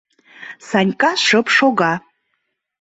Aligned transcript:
Санька 0.69 1.11
шып 1.25 1.47
шога. 1.55 1.93